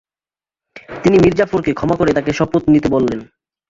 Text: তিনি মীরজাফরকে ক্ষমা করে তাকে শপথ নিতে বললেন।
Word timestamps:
তিনি 1.03 1.17
মীরজাফরকে 1.19 1.71
ক্ষমা 1.73 1.95
করে 1.95 2.11
তাকে 2.13 2.31
শপথ 2.33 2.63
নিতে 2.73 2.87
বললেন। 2.89 3.19